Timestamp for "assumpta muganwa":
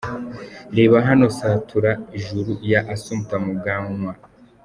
2.93-4.13